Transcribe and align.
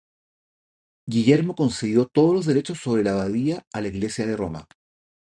Guillermo 1.07 1.53
concedió 1.53 2.07
todos 2.07 2.33
los 2.33 2.45
derechos 2.47 2.79
sobre 2.79 3.03
la 3.03 3.11
abadía 3.11 3.61
a 3.71 3.81
la 3.81 3.89
iglesia 3.89 4.25
de 4.25 4.35
Roma. 4.35 4.65